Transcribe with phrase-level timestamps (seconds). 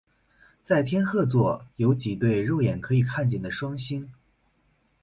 [0.63, 4.11] 在天鹤座有几对肉眼可以看见的双星。